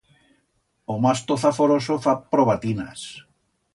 O 0.93 0.95
masto 1.05 1.33
zaforoso 1.43 1.93
fa 2.07 2.13
probatinas. 2.33 3.01